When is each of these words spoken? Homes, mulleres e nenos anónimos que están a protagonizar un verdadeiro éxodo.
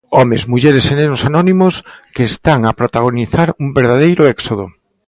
Homes, 0.17 0.43
mulleres 0.51 0.85
e 0.91 0.93
nenos 0.99 1.21
anónimos 1.29 1.75
que 2.15 2.23
están 2.31 2.59
a 2.65 2.75
protagonizar 2.79 3.47
un 3.63 3.67
verdadeiro 3.79 4.23
éxodo. 4.35 4.65